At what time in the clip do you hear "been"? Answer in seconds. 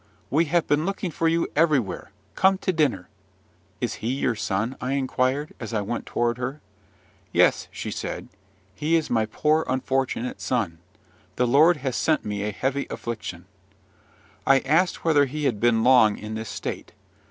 0.65-0.83, 15.59-15.83